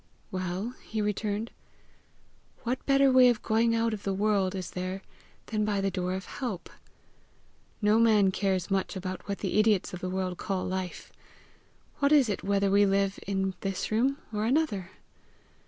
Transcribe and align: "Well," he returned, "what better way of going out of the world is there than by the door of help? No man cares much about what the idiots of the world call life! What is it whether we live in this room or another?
"Well," 0.31 0.73
he 0.83 0.99
returned, 0.99 1.51
"what 2.63 2.83
better 2.87 3.11
way 3.11 3.29
of 3.29 3.43
going 3.43 3.75
out 3.75 3.93
of 3.93 4.01
the 4.01 4.15
world 4.15 4.55
is 4.55 4.71
there 4.71 5.03
than 5.45 5.63
by 5.63 5.79
the 5.79 5.91
door 5.91 6.15
of 6.15 6.25
help? 6.25 6.71
No 7.83 7.99
man 7.99 8.31
cares 8.31 8.71
much 8.71 8.95
about 8.95 9.27
what 9.29 9.37
the 9.45 9.59
idiots 9.59 9.93
of 9.93 9.99
the 9.99 10.09
world 10.09 10.39
call 10.39 10.65
life! 10.65 11.13
What 11.99 12.11
is 12.11 12.29
it 12.29 12.43
whether 12.43 12.71
we 12.71 12.83
live 12.83 13.19
in 13.27 13.53
this 13.61 13.91
room 13.91 14.17
or 14.33 14.43
another? 14.45 14.89